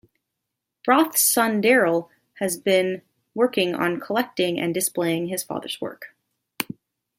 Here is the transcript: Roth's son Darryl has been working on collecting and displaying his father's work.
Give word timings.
Roth's 0.87 1.21
son 1.21 1.61
Darryl 1.61 2.09
has 2.39 2.57
been 2.57 3.03
working 3.35 3.75
on 3.75 3.99
collecting 3.99 4.59
and 4.59 4.73
displaying 4.73 5.27
his 5.27 5.43
father's 5.43 5.79
work. 5.79 6.15